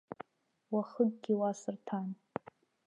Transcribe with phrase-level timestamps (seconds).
[0.73, 2.07] Уахыкгьы уа сырҭан.